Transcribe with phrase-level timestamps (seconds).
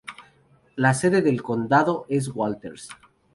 [0.77, 2.89] La sede del condado es Walters.